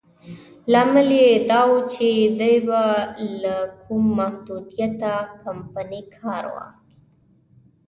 [0.71, 2.07] لامل یې دا و چې
[2.39, 6.65] دې به بې له کوم محدودیته شپنی کار کاوه.